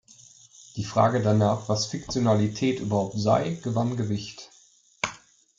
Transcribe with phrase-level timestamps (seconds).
[0.77, 4.49] Die Frage danach, was Fiktionalität überhaupt sei, gewann Gewicht.